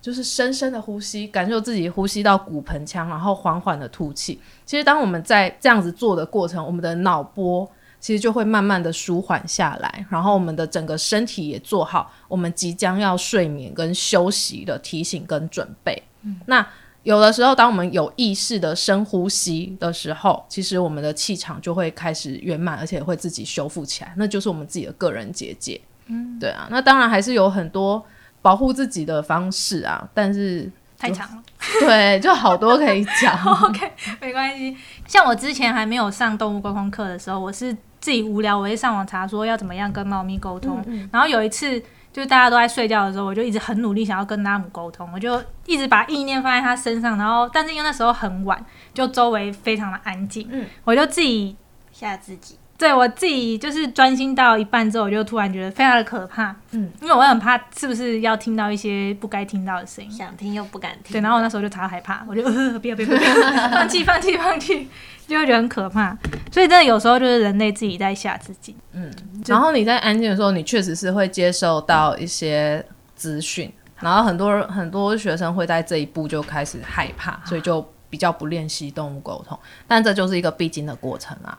[0.00, 4.40] 就是深深的呼吸，感受自己呼吸到骨盆腔，然后缓缓的吐气。
[4.66, 7.68] 其实，当我们在这样子做的过程，我们的脑波
[8.00, 16.02] 其实就会慢慢的舒缓下来，然后我们的整个身体也做好我们即将要睡眠跟休息的提醒跟准备。
[16.22, 16.66] 嗯那
[17.04, 25.80] 有的时候，当我们有意识的深呼吸的时候，其实我们的气场就会开始圆满，而且会自己修复起来，那就是我们自己的个人结界。
[26.06, 28.04] 嗯，对啊，那当然还是有很多
[28.42, 31.42] 保护自己的方式啊，但是太长了。
[31.80, 33.42] 对，就好多可以讲。
[33.64, 33.90] OK，
[34.20, 34.76] 没关系。
[35.06, 37.74] 像我之前还没有上动物沟通课的时候，我是
[38.08, 40.82] 自己无聊，我会上网查说要怎么样跟猫咪沟通。
[41.12, 41.78] 然后有一次，
[42.10, 47.18] 就是大家都在睡觉的时候，我就一直很努力想要跟拉姆沟通，我就一直把意念放在他身上。
[47.18, 51.54] 然后，但是因为那时候很晚，就周围非常的安静，嗯我就自己
[51.92, 60.10] 吓自己，对我自己就是专心到一半之后，我就突然觉得非常的可怕，嗯，因为我很怕是不是要听到一些不该听到的声音。
[60.10, 61.12] 想听又不敢听。
[61.12, 62.48] 对，然后我那时候就超害怕，我就不
[62.88, 64.88] 要不要，不要放弃放弃放弃，
[65.28, 66.16] 就会觉得很可怕。
[66.50, 68.74] 所以真的有时候就是人类自己在吓自己。
[68.92, 69.12] 嗯
[69.46, 79.56] 然后你在安静的时候，你确实是会接受到一些资讯，然后很多很多学生会在这一步就开始害怕，所以就比较不练习动物沟通，
[79.86, 81.56] 但这就是一个必经的过程啊。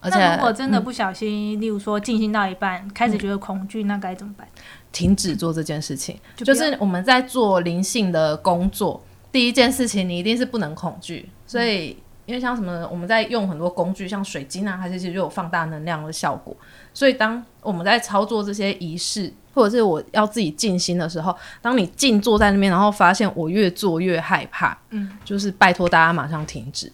[0.00, 4.46] 而且如果真的不小心，例如说进行到一半开始觉得恐惧，那该怎么办？
[4.90, 9.00] 停止做这件事情，就就是我们在做灵性的工作，
[9.30, 11.96] 第一件事情你一定是不能恐惧，所以。
[12.32, 16.56] 因为像什么，我们在用很多工具，像水晶啊，它其实就有放大能量的效果。
[16.94, 26.90] 所以当我们在操作这些仪式，或者是我要自己静心的时候，当你静坐在那边，然后发现我越做越害怕，嗯，就是拜托大家马上停止。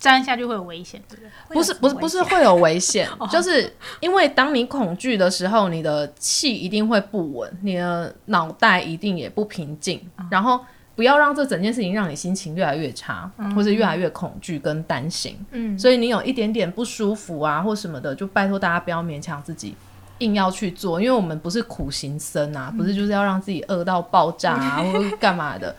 [0.00, 1.54] 这样下去会有危险，对不对？
[1.54, 3.70] 不是不是不是会有危险， 就是
[4.00, 10.58] 因为当你恐惧的时候，你的气一定会不稳，你的脑袋一定也不平静，然后
[10.98, 15.38] 不要让这整件事情让你心情越来越差，或者越来越恐惧跟担心。
[15.52, 19.76] 嗯，所以你有一点点不舒服啊或什么的，就拜托大家不要勉强自己。
[20.18, 25.72] 硬要去做，因为我们不是苦行僧啊，不是就是要让自己饿到爆炸啊， 或者干嘛的，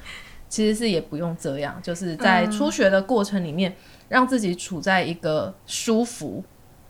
[0.47, 3.75] 其实是也不用这样，就是在初学的过程里面，
[4.07, 6.41] 让自己处在一个舒服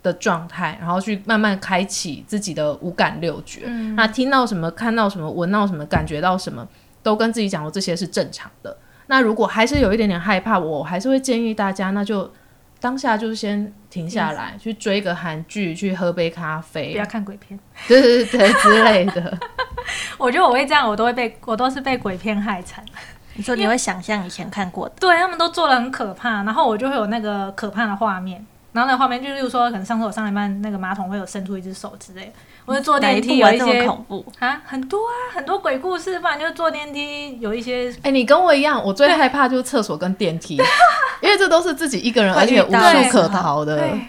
[0.04, 3.62] 的状态，然后去慢慢开启自己的五感六觉。
[3.96, 6.68] 那听到什么、看到什么、闻到什么、感觉到什么，
[7.02, 8.78] 都跟自己讲说这些是正常的。
[9.08, 12.32] 那如果还是有一点点害怕，我还是会建议大家，那就
[12.80, 17.60] 当下就是先停下来，去追个韩剧，去喝杯咖啡不，要看鬼片。
[17.88, 19.38] 对对对对之类的。
[20.18, 22.86] 我觉得我会这样，我都会被我都是被鬼片害惨。
[23.34, 28.46] 你说你会想象以前看过的，对他们都做的很可怕，然后我就会有那个可怕的画面。
[28.72, 32.32] 然后那个画面就例如说，可能上厕所上一半，那个马桶会有伸出一只手之类的，
[32.66, 34.26] 或者坐电梯部啊这么有一些恐怖？
[34.40, 40.56] 啊，很多啊，很多鬼故事，不然就是坐电梯有一些哎、你跟我一样，我最害怕就是厕所跟电梯，
[41.22, 43.80] 因为这都是自己一个人，而且无处可逃的。
[43.80, 44.00] 对，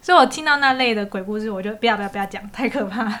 [0.00, 3.20] 所以我听到那类的鬼故事，我就不要不要不要讲，太可怕了。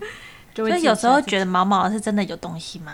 [0.54, 2.92] 就所以有时候觉得得毛毛是真的有东西吗？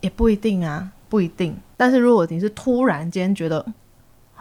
[0.00, 1.56] 也不一定啊，不一定。
[1.76, 3.74] 但是如果你是突然间觉得嗯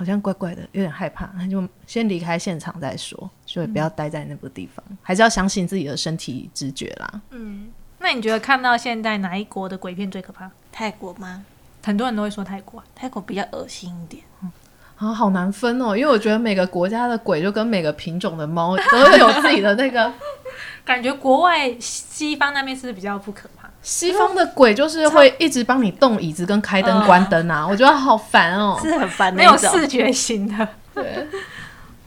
[0.04, 7.22] 好像怪怪的，有点害怕，那 就先离开现场再说，所以不要待在那个地方，还是要相信自己的身体直觉啦。
[7.32, 10.52] 嗯，那你觉得看到现在哪一国的鬼片最可怕？
[10.72, 11.46] 泰国吗？
[11.84, 14.52] 很多人都会说泰国啊，泰国比较恶心一点，嗯
[14.98, 20.12] 啊，好难分哦，因为我觉得每个国家的鬼就跟每个品种的猫都有自己的那个。
[20.86, 23.63] 感觉国外西方那边是是比较不可怕？
[23.84, 28.80] 西方的鬼就是会一直帮你动椅子跟开灯关灯啊，我觉得好烦哦。
[28.82, 29.72] 是很烦没有那种。
[29.78, 31.28] 视觉型的，对，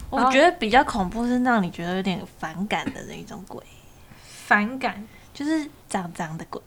[0.09, 3.63] 我觉得比较恐怖是让你觉得有点反感的那一种鬼，
[4.45, 5.01] 反感，
[5.33, 6.59] 就是脏脏的鬼，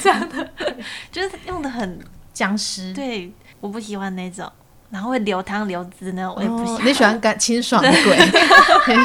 [0.00, 0.48] 这样的。
[1.10, 1.98] 就是用的很
[2.32, 2.92] 僵尸。
[2.92, 4.48] 对，我不喜欢那种，
[4.90, 6.76] 然后会流汤流汁那种，我也不喜欢。
[6.76, 8.18] 哦你喜欢干清爽的鬼？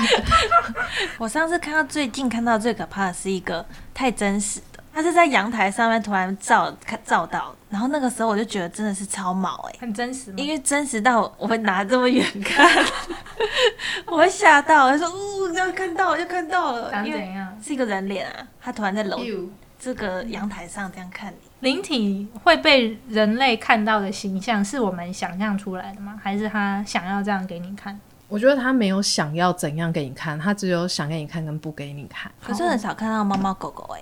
[1.17, 4.59] 我上次看到最近看到最可怕的是一个太真实
[4.99, 10.35] 的，他是在阳台上面突然照看照到，然后那个时候我就觉得真的是超毛哎、很真实吗？
[10.37, 12.67] 因为真实到我会拿这么远看，
[14.07, 17.57] 我会吓到，我就说，呜，要看到了，就看到了，长怎样？
[17.63, 19.19] 是一个人脸啊，他突然在楼
[19.79, 26.19] 这个阳台上这样看你，灵体会被人类看到的形象，是我们想象出来的吗？
[26.21, 27.97] 还是他想要这样给你看？
[28.27, 32.29] 我觉得他没有想要怎样给你看，他只有想给你看跟不给你看。
[32.43, 34.01] 可是很少看到猫猫狗狗哎、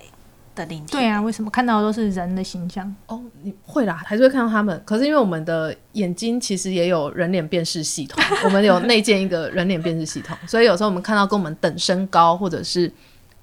[0.58, 0.92] 的灵体。
[0.92, 2.94] 对啊，为什么看到的都是人的形象？
[3.06, 4.82] 哦，你会啦，还是会看到他们。
[4.84, 12.92] 可是因为我们的眼睛其实也有人脸辨识系统， 我们有内建一个人脸辨识系统，所以有时候我们看到跟我们等身高或者是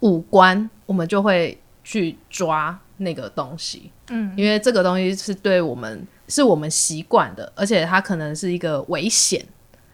[0.02, 3.90] 五官，我们就会去抓那个东西。
[4.10, 9.44] 嗯，因为这个东西是对我们是我们习惯的，而且它可能是一个危险，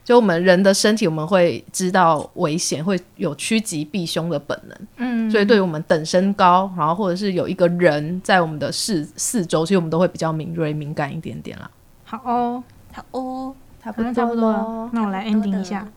[0.04, 4.78] 就我们人的身体，我们会知道危险，会有趋吉避凶的本能。
[4.98, 11.70] 嗯，所以对于我们等身高，然后或者是有一个人在我们的四四周，其实我们都会比较敏锐、敏感一点点啦。
[12.04, 15.88] 好哦，好哦，差不多差不多了，那我来 ending 一下。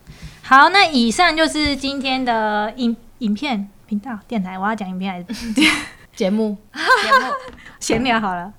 [0.43, 5.51] 好，那以上就是今天的影影片频道电台，我要讲影片还是
[6.15, 7.33] 节目节目
[7.79, 8.53] 闲聊好了。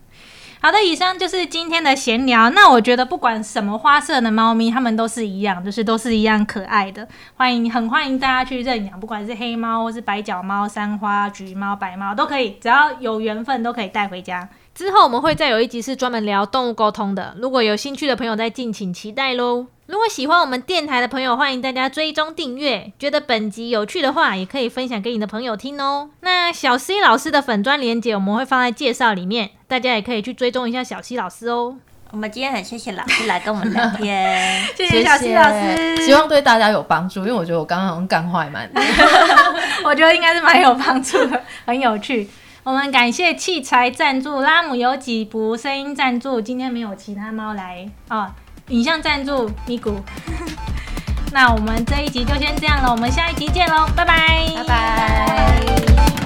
[0.67, 2.51] 好的，以上就是今天的闲聊。
[2.51, 7.07] 那我觉得不管什么花色的猫咪，它们都是一样，就是都是一样可爱的。
[7.37, 14.49] 欢迎，很欢迎大家去认养，不管是黑猫或是白脚猫、三花、橘猫、白猫都可以，只要有缘分都可以带回家。
[14.77, 19.69] 之后我们会再有一集是专门聊动物沟通的，如果有兴趣的朋友再敬请期待喽。
[19.87, 22.93] 如果喜欢我们电台的朋友，欢迎大家追踪订阅。
[22.99, 26.11] 觉得本集有趣的话，也可以分享给你的朋友听哦。
[26.21, 31.77] 那小 C 老师的粉砖连接我们会放在介绍里面，大家也可以去追踪一下小 C 老师哦。
[32.11, 38.83] 我们今天很谢谢老师来跟我们聊天，谢谢小 C 老师，希望对大家有帮助，因为我觉得我刚刚好像干坏蛮多。
[39.89, 42.29] 我觉得应该是蛮有帮助的，很有趣。
[42.67, 48.29] 我们感谢器材赞助拉姆有几部，声音赞助，今天没有其他猫来哦，
[48.71, 49.95] 影像赞助咪咕。
[51.31, 56.26] 那我们这一集就先这样了，我们下一集见喽，拜拜，拜拜。